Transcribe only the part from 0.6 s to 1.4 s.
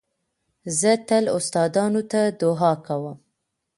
زه تل